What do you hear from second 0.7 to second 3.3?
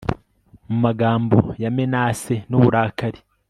magambo ya menace nuburakari